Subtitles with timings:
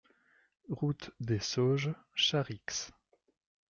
[0.69, 2.91] Route des Sauges, Charix